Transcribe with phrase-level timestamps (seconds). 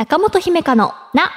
[0.00, 1.30] 中本姫香のな。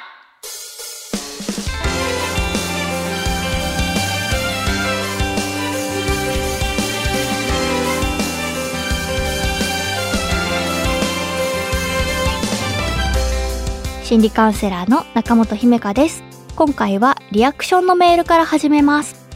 [14.01, 16.23] 心理カウンセラーの中本姫香です。
[16.55, 19.27] 今回はリアクションのメールから始めます。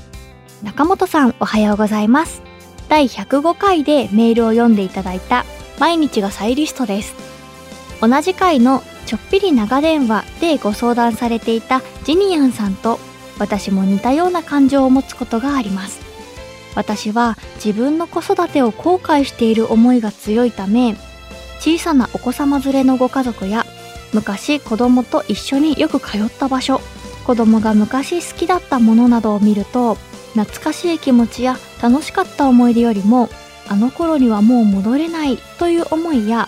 [0.63, 2.41] 中本さんおはようございます。
[2.87, 5.43] 第105回でメールを読んでいただいた
[5.81, 7.13] 毎日がサイリストです。
[7.99, 12.99] 同じ回のちょっぴり長電話でご相談されていたジニアンさんと
[13.39, 15.99] 私も似たような感情を持つことがあります。
[16.75, 20.95] 私は自分の子育てを後悔している思いが強いため、
[21.59, 23.65] 小さなお子様連れのご家族や
[24.13, 26.81] 昔子供と一緒によく通った場所、
[27.25, 29.95] 子供が昔好きだったものなどを見ると
[30.33, 33.29] 懐かしい気持ちや楽しかった思い出よりも
[33.67, 36.47] あの頃にはもう戻れないという思いや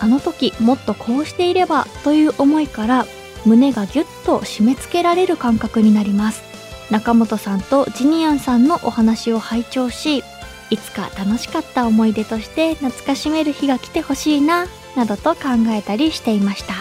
[0.00, 3.06] あの時もっとこうしていればという思いから
[3.44, 6.42] 胸がぎゅっと締め付けられる感覚になります。
[6.90, 10.22] 中本さんとジニアンさんのお話を拝聴し
[10.70, 16.74] いつか楽しかった思い出として懐かしめる日が来てほしいななどと考えたりしていました。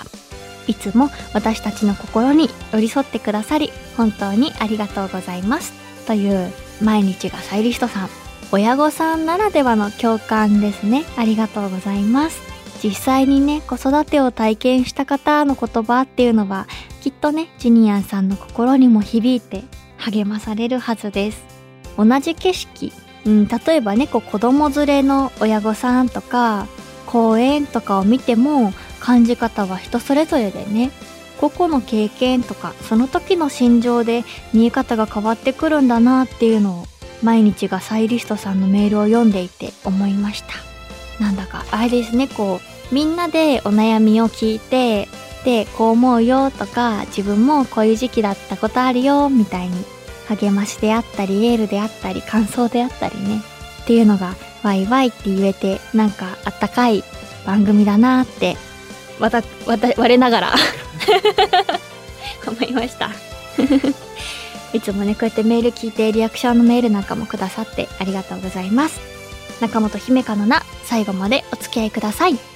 [0.67, 5.73] いつも私たちの心に寄り添ってくださり本当にありがとうございます。
[6.07, 8.09] という毎日がサイリストさん
[8.51, 11.03] 親御さんならではの共感ですね。
[11.17, 12.54] ありがとうございます。
[12.85, 16.67] 実際にね子育てを体験した方の言葉っていうのは
[17.01, 19.63] きっとねジニアンさんの心にも響いて
[19.97, 21.43] 励まされるはずです。
[21.97, 22.93] 同じ景色、
[23.25, 26.67] うん、例えばねこう子供連れの親御さんとか
[27.07, 30.91] 公園とかを見ても感じ方は人それぞれでね
[31.41, 36.85] 個々の経験とかその時の心情で見え方が変わってくるんだなっていうのを
[37.23, 40.49] 毎日がサイリストさんのメールを読んでいて思いました。
[41.19, 45.07] なんだかあれですねこうみんなでお悩みを聞いて
[45.43, 49.85] でこう思うよとか自分もこういう時期だったことあるよみたいに
[50.27, 53.41] 励ましであったりエールであったり感想であったりね。
[53.83, 57.03] っていうのがワイワイって言えてなんかあったかい
[57.45, 58.57] 番組だなって
[59.19, 60.55] わたわた我ながら。
[62.47, 63.11] 思いました。
[64.73, 68.99] いつもねこうやってメール聞いてリアクションのメールなんかもくださってありがとうございます。
[69.61, 72.54] 中本姫香のな最後までお付き合いください。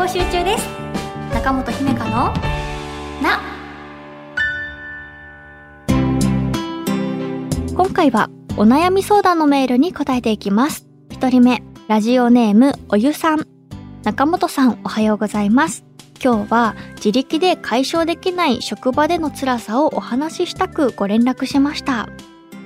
[0.00, 0.66] 募集中です。
[1.34, 2.32] 中本姫香の
[3.20, 3.38] な。
[7.76, 10.86] 今回はお悩み相談のメールに答えていきます。
[11.10, 13.46] 一人目ラジオネームおゆさん。
[14.02, 15.84] 中本さんおはようございます。
[16.24, 22.08] 今日は自力で解消できない職場での辛さをお話ししたくご連絡しました。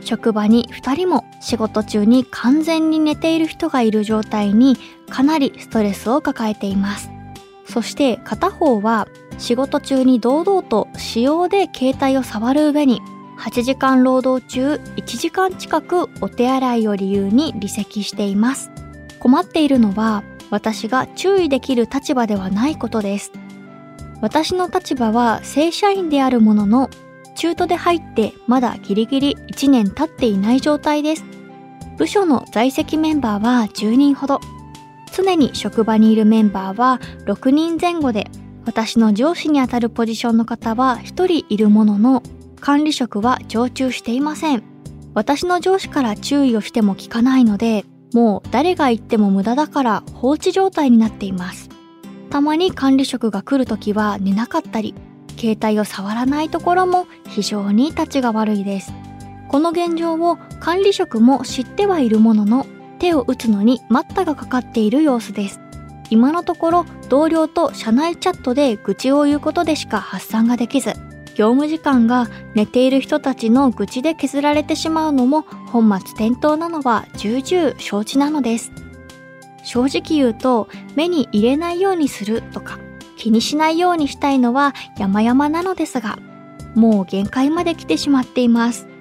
[0.03, 4.77] 職場に2人も仕事中に完全に寝ている人がいる状態に
[5.11, 7.14] かなりストレスを抱えています。
[7.67, 9.09] そして片方は
[9.39, 13.01] 仕事中に堂々と使用で携帯を触る上に
[13.39, 18.71] 8時間労働中1時間近くお手洗いを理由に離席しています。
[19.19, 23.33] 困っているのは私が注意できる立場ではないことです。
[24.21, 26.91] 私の立場は正社員であるものの
[27.35, 31.25] 中途で入ってまだギリギリ1年経っていない状態です。
[31.97, 34.41] 部署の在籍メンバーは10人ほど。
[35.15, 38.31] 常に職場にいるメンバーは6人前後で
[38.67, 41.05] 私の上司にあたるポジションの方は1
[41.43, 42.23] 人いるものの
[42.61, 44.63] 管理職は常駐していません。
[45.13, 51.69] 私の上司から注意をしても聞かないのでもう誰が言っても無駄だから放置状態になっています。
[52.31, 54.95] たまに管理職が来るときは寝なかったり
[55.39, 58.93] 携帯を触らないところも非常に立ちが悪いです。
[59.49, 62.67] この現状を管理職も知ってはいるものの
[63.05, 65.61] 手を打つのに待ったがかかっている様子です。
[66.09, 70.95] 今のところ同僚と社内チャットで愚痴を言うことでしか発散ができず
[71.35, 78.73] 業務時間が寝ている人たちの愚痴で削られてしまうのも本末転倒なのは重々承知なのです。
[79.65, 82.79] 正直言うと目に入れないようにするとか
[83.17, 86.19] 気にしないようにしたいのは山々なのですが
[86.75, 88.94] もう限界まで来てしまっています。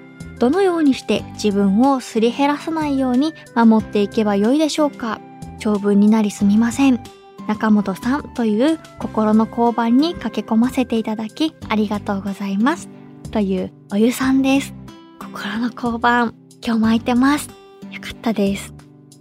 [0.44, 5.18] どのようにして自分をすり減らさないように守っていけばよいでしょうか？
[5.58, 7.02] 長文になりすみません。
[7.48, 12.90] 中本さんという心の交番に駆け込ませていただきありがとうございます。
[13.30, 14.74] というおゆさんです。
[15.18, 17.48] 心の交番今日も空いてます。
[17.90, 18.74] よかったです。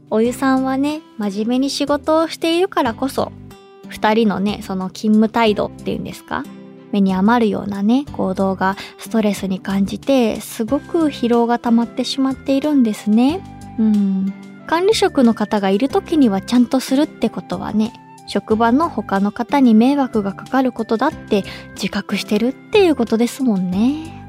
[0.09, 3.31] おゆさんはね真面目に仕事をしているからこそ
[3.87, 6.43] 二人のねその勤務態度っていうんですか？
[6.93, 13.41] 目に余るようなね行動がストレスに感じてすごく疲労が溜まってしまっているんですね
[13.77, 14.33] うん
[14.65, 17.93] 管理職の方がいる時にはちゃんとするってことはね、
[18.27, 21.43] 職場の他の方に迷惑がかかることだって
[21.75, 24.21] 自覚してるっていうことですもんね。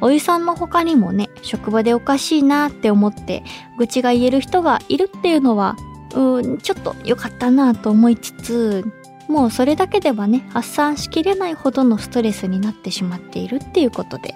[0.00, 3.44] お湯さんの他にもね、職場でおかしいなって思って
[3.78, 5.76] 愚痴が言える人がいるっていうのは、
[6.14, 8.84] うーん、ちょっと良かったなと思いつつ、
[9.34, 14.32] もうそれだけではね、発散しきれないほどのストレスになってしまっているっていうことで、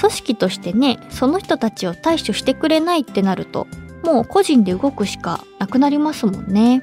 [0.00, 3.66] 組織としてね、その人たちを対処してくれないってなると、
[4.02, 6.82] もう個人で動くしかなくなりますもんね。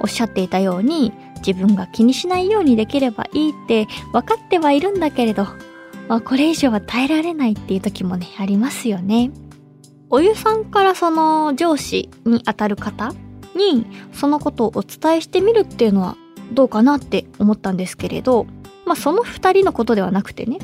[0.00, 5.44] おっしゃっていたように、自分が気にしないようにできればいいって分かってはいるんだけれど、
[6.08, 9.30] まあ、これ以上は耐えられないっていう時もね、ありますよね。
[10.10, 13.14] お湯さんからその上司にあたる方
[13.54, 16.16] にそのことをお伝えしてみるっていうのは
[16.52, 18.46] どうかなって思ったんですけれど、
[18.84, 20.58] まあその二人のことではなくてね、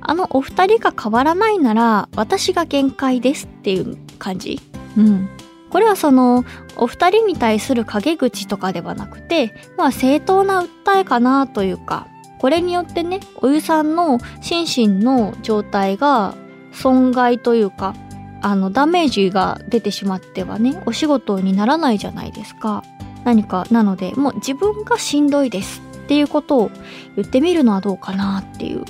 [0.00, 4.60] あのお二人が変わらないなら私が限界ですっていう感じ
[4.96, 5.28] うん。
[5.70, 6.44] これはその
[6.76, 12.06] お二人に対する陰口とかではなくて、まあ正当な訴えかなというか、
[12.38, 16.34] これによってね、お湯さんの心身の状態が
[16.72, 17.94] 損害というか、
[18.40, 22.84] あの、ダメージが出てしまってはね、お仕事にならないじゃないですか。
[23.28, 26.70] 何か、なので、もう自分がしんどいですっていうことを
[27.14, 28.84] 言ってみるのはどうかなっていう。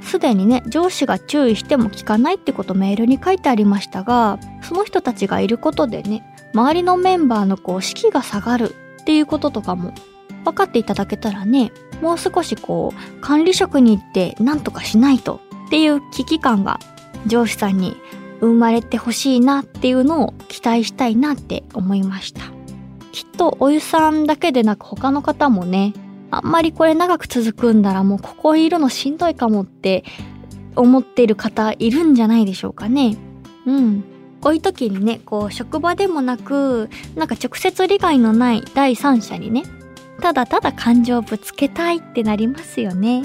[0.00, 9.94] すでにね、上司が注意しても聞かないってことメールに書いてありましたが、その人たちがいることでね、周りのメンバーのこう士気が下がるっていうこととかも
[10.44, 11.70] 分かっていただけたらね、
[12.02, 16.80] もう少しこう、管理職に行って何とかしないとっていう危機感が
[17.26, 17.96] 上司さんに
[18.40, 22.54] 生まれてほしいなっていうのを期待したいなって思いました。
[23.14, 25.94] きっとお湯さんだけでなく他の方もね、
[26.32, 30.02] あんまりこれ長く続くんだらもうここいるのしんどいかもって
[30.74, 33.16] 思ってる方いるんじゃないでしょうかね。
[33.66, 34.04] うん。
[34.40, 39.62] こういう時にね、こう職場でもなく、なんか直接利害のない第三者にね、
[40.20, 43.22] ただただ感情をぶつけたいってなりますよね。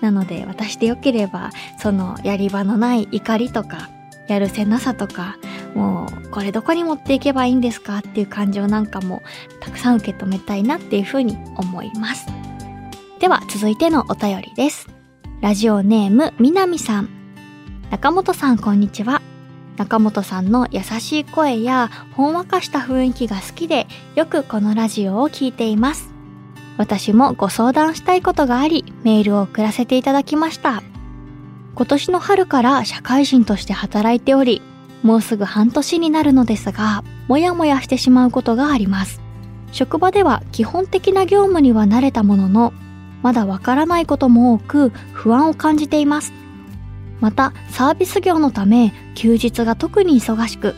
[0.00, 3.90] なので私でよければ、そのやり場のない怒りとか、
[4.26, 5.36] やるせなさとか、
[5.74, 9.22] もうこれどこに持っていけばいいんですかっていう感情なんかも
[9.60, 12.26] たくさん受け止めたいなっていうふうに思います。
[13.20, 14.88] では続いてのお便りです。
[15.40, 17.08] ラジオネームみなみさん。
[17.90, 19.20] 中本さんこんにちは。
[19.76, 26.10] 中本さんの優しい声やほんわかした雰囲気が好きでよくこのラジオを聴いています。
[26.76, 30.82] 私もご相談したいことがありメールを送らせていただきました。
[31.74, 34.62] 今年の春から社会人として働いており、
[35.04, 39.20] もうすぐ半年になるのですが、もやもやしてしまうことがあります。
[39.70, 42.72] 職場では基本的な業務には慣れたものの、
[43.22, 46.32] まだわからないことも多く不安を感じています。
[47.24, 50.74] またサービス業のため休日が特に忙しく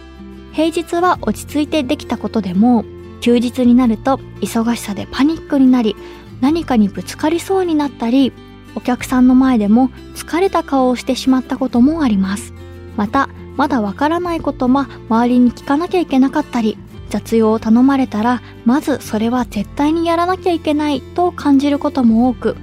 [0.52, 2.84] 平日は落ち着いてできたことでも
[3.20, 5.96] 休日になると忙しさでパニックになり
[6.40, 8.32] 何かにぶつかりそうになったり
[8.76, 12.52] お客さんの前でも疲れた顔をしてしまったこともあります
[12.96, 16.76] またまだわからないことも周りに聞かなきゃいけなかったり
[17.08, 22.56] 雑用を頼まれたらまずそれは絶対にやらなきゃいけないと感じることも多く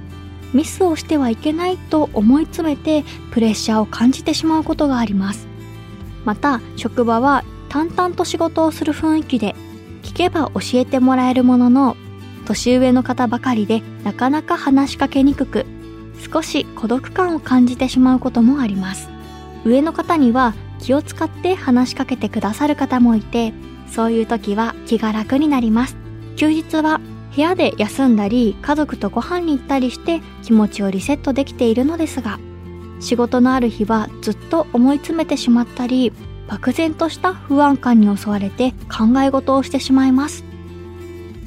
[0.52, 5.48] ミスをしてはいけないと思い詰めてプレッシャーを感じてしまうことがあります。
[6.24, 9.56] また職場は淡々と仕事をする雰囲気で
[10.04, 11.96] 聞けば教えてもらえるものの
[12.46, 15.66] 年上の方ばかりでなかなか話しかけにくく
[16.32, 19.08] 少し孤独感を感じてしまうこともあります。
[19.64, 23.54] 上の方には気を使って話しかけてくださる方もいて
[23.90, 25.96] そういう時は気が楽になります。
[26.36, 27.00] 休日は
[27.34, 32.38] 部屋で休んだり家族とご飯に行ったりして気持ちをリセットできているのですが
[33.00, 36.12] 仕事のある日はずっと思い詰めてしまったり
[36.48, 40.44] 漠然とした不安感に襲われて考え事をしてしまいます。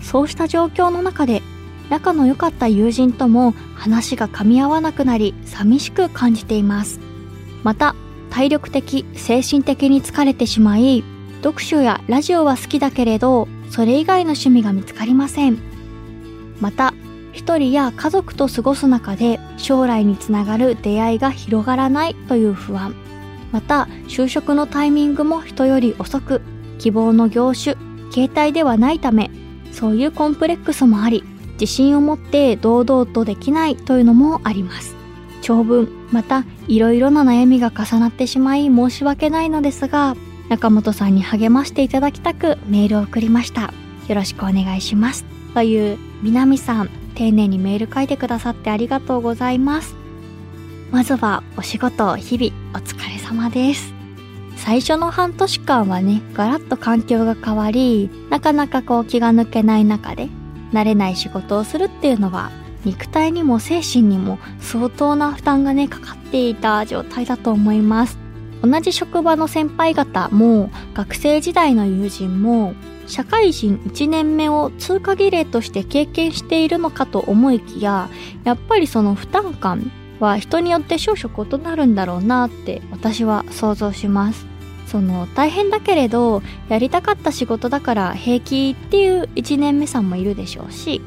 [0.02, 1.44] そうした状況の中で
[1.90, 7.00] 仲の良かった友人とも話が噛み合わなくなり寂しく感じています。
[7.64, 7.96] また
[8.30, 11.04] 体力的精神的に疲れてしまい
[11.42, 15.58] 読書やラジオは好きだけれどそれ以外の趣味が見つかりません。
[16.60, 16.94] また
[17.34, 22.96] 一人や家族と過ごす中で将来につながる出会いが広がらないという不安。
[23.52, 26.42] また就職のタイミングも人より遅く
[26.80, 27.76] 希望の業種
[28.12, 29.32] 形態ではないため
[29.72, 34.97] そういうコンプレックスもあり自信を持って堂々とできないというのもあります。
[35.48, 40.16] 長文またいろいろな悩みが重なってしまい申し訳ないのですが
[40.50, 43.74] 中本さんに励ましていただきたくメールを送りました
[44.08, 49.96] よろしくお願いしますという南さん、丁寧にメール書いてくださってありがとうございます。
[50.92, 53.94] まずはお仕事、日々お疲れ様です。
[54.56, 60.30] 最初の半年間はね、ガラッと環境が変わり、なかなかこう気が抜けない中で、
[60.74, 62.52] 慣れない仕事をするっていうのは、
[62.88, 68.18] 肉体にも精神にも相当な負担がね、かかっていた状態だと思います。
[68.64, 72.74] 同じ職場の先輩方も、学生時代の友人も、
[73.06, 78.10] 社会人1年目を通過儀礼として経験しているのかと思いきや、
[78.46, 79.92] やっぱりその負担感
[80.22, 84.48] は人によって少々異なるんだろうなって私は想像します。
[84.86, 91.02] その大変だけれどやりたかった仕事だから平気っていう1年目さんもいるでしょうし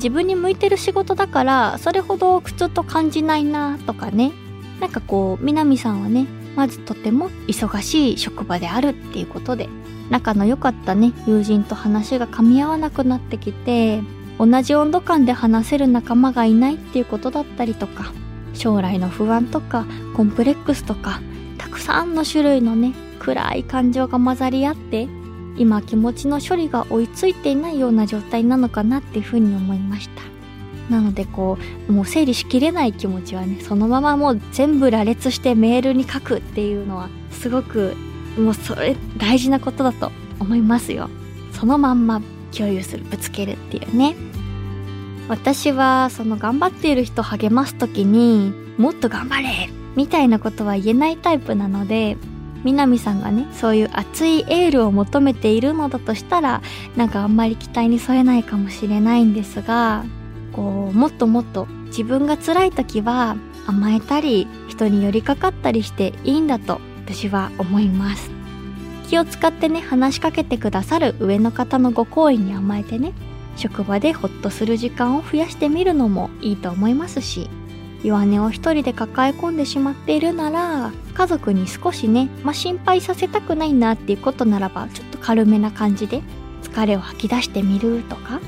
[0.00, 4.32] 自分に向いてる仕事だからそれほど苦痛と感じないなとかね。
[4.80, 6.26] なんかこう南さんはね
[6.56, 9.68] まずとても忙しい職場であるっていうことで
[10.08, 14.00] 仲の良かったね友人と話が噛み合わなくなってきて
[14.38, 18.12] 同じ温度感で話せる仲間がいないっていうことだったりとか
[18.54, 19.84] 将来の不安とか
[20.16, 21.20] コンプレックスとか
[21.58, 25.08] たくさんの種類のね暗い感情が混ざり合って
[25.60, 30.22] 今気持ちの処理が追いついていないような状態なのかなっていうふうに思いました。
[30.88, 37.94] なのでこうもう整理しきれない気持ちはねそのままもう全部羅列してメールに書くっていうのはすごく
[38.38, 41.10] もうそれ大事なことだと思いますよ。
[41.52, 42.22] そのまんま
[42.56, 44.16] 共有するぶつけるっていうね。
[45.28, 52.16] 私はその頑張っている人を励ます時にもっと頑張れみたいなことは言えないタイプなので
[52.64, 56.62] 南さんがねそういう熱いエールを求めているのだとしたら
[56.96, 60.04] なんかあんまり期待に添えないかもしれないんですが
[60.52, 63.36] こうもっともっと自分が辛い時は
[63.66, 68.30] 甘えたり人に寄りかかったりしていいんだと私は思います。
[69.10, 73.12] 気を使ってね話しかけてくださる上の方のご好意に甘えてね
[73.56, 77.50] 職場でホッとする時間を増やしてみるのもいいと思いますし
[78.02, 86.22] 弱音を一人で抱え込んでしまっているなら家族に少しね、まあ、心配させたくないなっていうことならばちょっと軽めな感じで
[86.62, 88.40] 疲れを吐き出してみるとか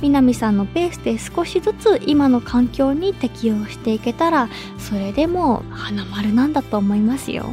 [0.00, 4.48] 南さんのペースで少しずつ今の環境に適応していけたら
[4.78, 7.46] それでも花丸なんだと思いますよ。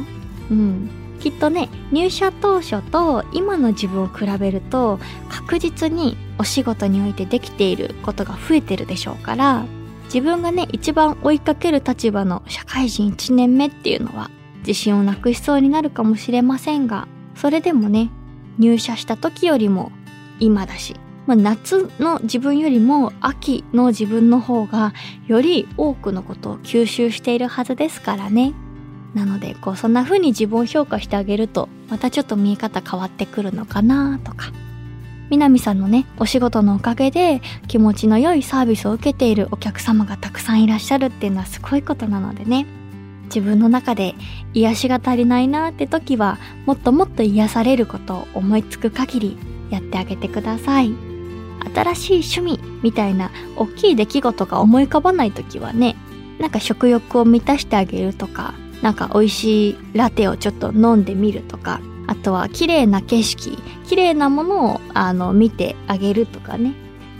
[0.50, 0.90] うん。
[1.20, 9.64] きっとね入社当初と今の自分を比べると確実にお仕事においてできていることが増えてるでしょうから
[10.06, 18.10] 自分がね一番追いかける立場の社会人1年目っていうのは自信をなくしそうになるかもしれませんがそれでもね
[18.58, 19.92] 入社した時よりも
[20.40, 20.96] 今だし、
[21.26, 24.92] まあ、夏の自分よりも秋の自分の方が
[25.26, 28.52] より多くのことを吸収しているはずですからね。
[29.14, 34.52] なのでこうそんな風に自分を評価してあげるとまたちょっと見え方変わってくるのかなとか。
[35.30, 42.66] 南さんのねお仕事のおかげで気持ちの良いサービスを受けているお客様がたくさんいらっしゃるっていうのはすごいことなのでね。
[43.24, 44.14] 自分の中で
[44.54, 51.16] 癒しが足りないなって時はもっともっと癒されることを思いつく限りやってあげてください。
[51.74, 55.96] 新しい趣味みたいな大きい出来事が思い浮かばない時はね
[56.38, 66.74] なんか食欲を満たしてあげるとかなんか美味しいラテをちょっと飲んでみるとかあとは綺麗な景色綺麗なものをあの見てあげるとかね。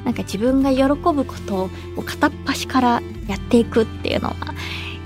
[0.05, 4.37] なんか自分が喜ぶことを片っ端からやっていくっていうのは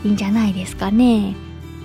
[0.04, 1.34] いいんじゃないですかね。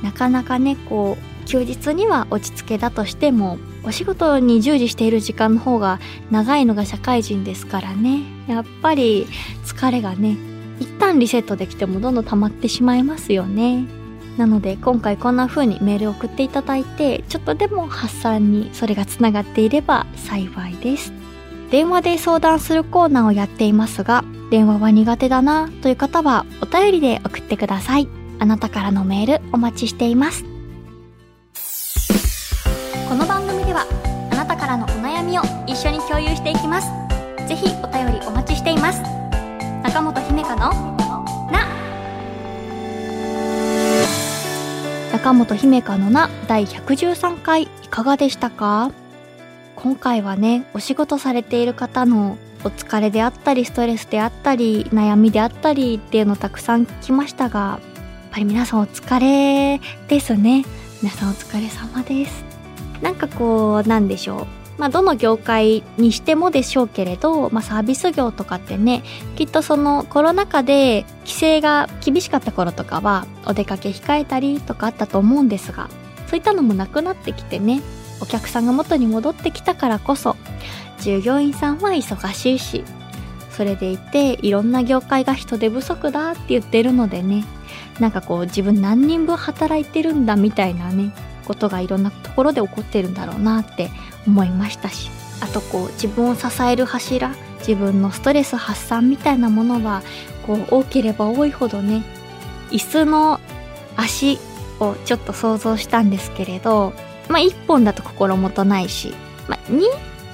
[0.03, 5.99] なかなかねこう休日には落ち着けだとしてもお仕事に従事している時間の方が
[6.29, 8.23] 長いのが社会人ですからね。
[8.47, 9.27] やっぱり
[9.63, 10.37] 疲れがね
[10.81, 13.85] 一旦リセットできてもどんどん溜まってしまいますよね。
[14.37, 21.13] なので今回こんな風にメールを送っていただいてちょっとでも発散にそれがつながっていれば幸いです。
[21.71, 28.07] 電話で相談するコーナーをやっていますが電話は苦手だなという方はお便りで送ってください。
[28.37, 30.43] あなたからのメールお待ちしています。
[33.09, 33.85] この番組では
[34.31, 36.89] あなたからのお悩みを一緒に共有していきます。
[37.47, 39.01] ぜひお便りお待ちしています。
[39.83, 40.94] 中本姫香の
[45.15, 48.91] 坂本姫香のな第113回いかがでしたか？
[49.77, 57.79] 今回はねお仕事されている方のお疲れであったりストレスであったり悩みであったりっていうのたくさん聞きましたがや
[58.27, 59.79] っぱり皆さんお疲れ
[60.09, 60.65] ですね。
[61.01, 62.43] 皆さんお疲れ様です。
[63.01, 64.47] なんかこうなんでしょう？
[64.77, 69.03] まあ、どの業界にしてもでしょうけれど、まあ、サービス業とかってね
[69.35, 75.89] きっとそのコロナ禍で規制が厳しかった頃とかはお出かけ控えたりとかあったと思うんですが
[76.27, 77.81] そういったのもなくなってきてね
[78.21, 80.35] お客さんが元に戻ってきたからこそ
[80.99, 82.83] 従業員さんは忙しいし
[83.51, 87.45] それでいていろんな業界が人手不足だって言ってるのでね
[87.99, 91.13] なんかこう自分何人分働いてるんだみたいなね
[91.45, 93.89] ことがいろんなところで起こってるんだろうなって
[94.27, 95.09] 思いましたし
[95.41, 100.03] あとこう自分を支える柱自分のストレス発散みたいなものは
[100.45, 102.03] こう多ければ多いほどね
[102.71, 103.39] 椅子の
[103.95, 104.39] 足
[104.79, 106.93] をちょっと想像したんですけれど
[107.29, 109.13] まあ1本だと心もとないし、
[109.47, 109.81] まあ、2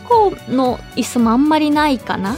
[0.07, 2.35] 個の椅子もあんまりないかな。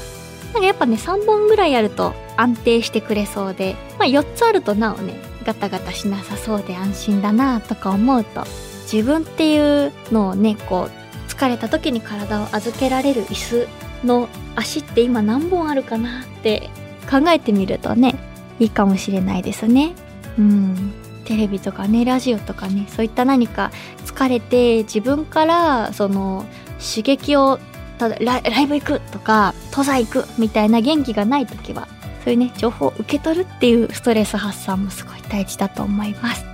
[0.53, 8.43] なんかやっぱね3本ぐらいあると安定してくれそうで、まあ、4つあるとなおねガタガタしなさそうで安心だなとか思うと
[8.83, 11.02] 自分っていうのをねこう
[11.33, 13.67] 疲れた時に体を預けられる椅子
[14.05, 16.69] の足って今何本あるかなって
[17.09, 18.15] 考えてみるとね
[18.59, 19.93] いいかもしれないですね。
[20.37, 20.93] うん。
[21.25, 23.71] テレビとかねラジオとかねそういった何か
[24.05, 26.45] 疲れて自分からその
[26.79, 27.59] 刺激を
[27.97, 31.87] ただライブ行くとか登山行くみたいな元気がない時は
[32.25, 36.45] そういうね情報を受け取るっていうストレス発散もすごい大事だと思います、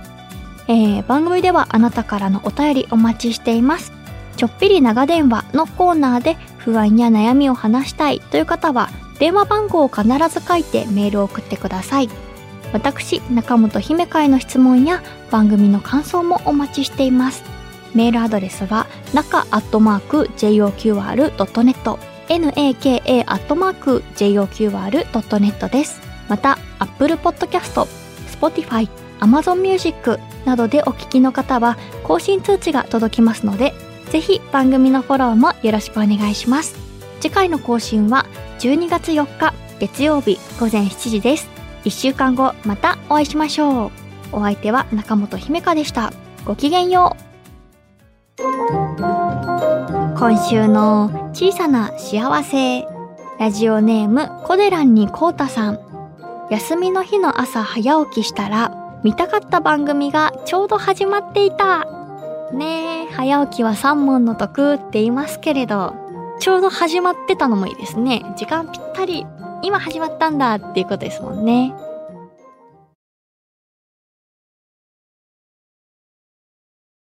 [0.68, 3.99] えー、番組ではあなたからのお便りお待ちしています。
[4.40, 12.08] ちょっぴり長電話のコーナーで不安や悩みを話したいという方は電話番号を必ず書いてメールを送ってください。
[12.72, 17.44] 私中本姫会の質問や番組の感想もお待ちしています。
[17.94, 26.00] メールアドレスは中アットマーク JOQR.net naka アットマーク JOQR.net です。
[26.28, 27.86] また Apple Podcast、
[28.40, 33.74] Spotify、Amazon Music などでお聞きの方は更新通知が届きますので
[34.10, 36.76] ぜひ番組のフォローもよろしくお願いします。
[37.20, 38.26] 次回の更新は
[38.58, 41.48] 12月4日月曜日午前7時です。
[41.84, 43.90] 1週間後またお会いしましょう。
[44.32, 46.12] お相手は中本姫香でした。
[46.44, 47.30] ごきげんよう。
[50.18, 52.84] 今週の小さな幸せ。
[53.38, 55.78] ラジオネームコデランにコータさん。
[56.50, 61.99] 休みの日の朝早起きしたら見たかった番組がちょうど始まっていた。
[62.52, 65.94] ねえ早起きは三問の得って言いますけれど
[66.40, 68.22] ちょうど始まってたのもいいですね。
[68.36, 69.26] 時間ぴったり。
[69.62, 71.74] 今始まったんだっていうことですもんね。